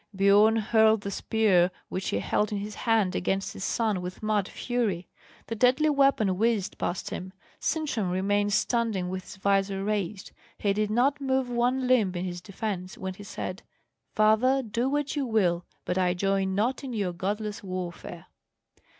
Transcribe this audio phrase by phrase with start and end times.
[0.15, 4.47] Biorn hurled the spear which he held in his hand against his son with mad
[4.47, 5.07] fury.
[5.45, 10.89] The deadly weapon whizzed past him: Sintram remained standing with his visor raised, he did
[10.89, 13.61] not move one limb in his defence, when he said:
[14.15, 18.25] "Father, do what you will; but I join not in your godless warfare."